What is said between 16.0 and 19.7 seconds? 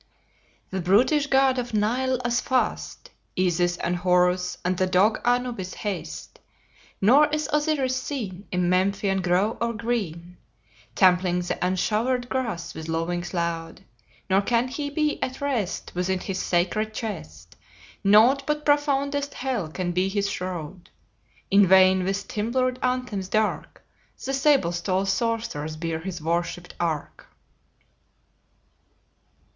his sacred chest; Nought but profoundest hell